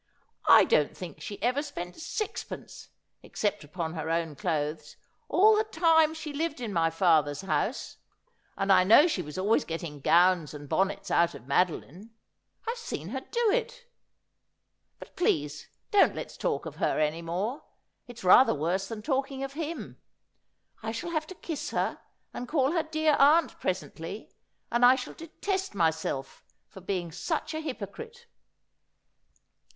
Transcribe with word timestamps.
'I 0.59 0.63
don't 0.63 0.97
think 0.97 1.21
she 1.21 1.39
ever 1.43 1.61
spent 1.61 1.95
sixpence 1.95 2.89
except 3.21 3.63
upon 3.63 3.93
her 3.93 4.09
own 4.09 4.35
clothes, 4.35 4.97
all 5.29 5.55
the 5.55 5.63
time 5.63 6.15
she 6.15 6.33
lived 6.33 6.59
in 6.59 6.73
my 6.73 6.89
father's' 6.89 7.43
Love 7.43 7.49
maketh 7.51 7.67
All 7.67 7.67
to 7.67 7.99
gone 7.99 8.07
MiswayJ 8.07 8.47
67 8.47 8.57
house, 8.57 8.57
and 8.57 8.73
I 8.73 8.83
know 9.03 9.07
she 9.07 9.21
was 9.21 9.37
always 9.37 9.63
getting 9.63 9.99
gowns 10.01 10.53
and 10.55 10.67
bonnets 10.67 11.11
out 11.11 11.35
of 11.35 11.43
Madoline. 11.45 12.09
I've 12.67 12.79
seen 12.79 13.09
her 13.09 13.19
do 13.19 13.51
it. 13.51 13.85
But 14.97 15.15
please 15.15 15.67
don't 15.91 16.15
let's 16.15 16.35
talk 16.35 16.65
of 16.65 16.77
her 16.77 16.99
any 16.99 17.21
more. 17.21 17.63
It's 18.07 18.23
rather 18.23 18.55
worse 18.55 18.87
than 18.87 19.03
talking 19.03 19.43
of 19.43 19.53
him. 19.53 20.01
I 20.81 20.91
shall 20.91 21.11
have 21.11 21.27
to 21.27 21.35
kiss 21.35 21.69
her, 21.69 21.99
and 22.33 22.47
call 22.47 22.71
her 22.71 22.81
dear 22.81 23.15
aunt 23.19 23.59
presently, 23.59 24.31
and 24.71 24.83
I 24.83 24.95
shall 24.95 25.13
detest 25.13 25.75
myself 25.75 26.43
for 26.69 26.81
being 26.81 27.11
such 27.11 27.53
a 27.53 27.59
hypocrite.' 27.59 28.25